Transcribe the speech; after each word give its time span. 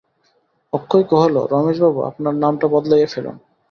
অক্ষয় 0.73 1.03
কহিল, 1.03 1.35
রমেশবাবু, 1.51 1.99
আপনার 2.01 2.33
নামটা 2.35 2.65
বদলাইয়া 2.67 3.07
ফেলুন। 3.07 3.35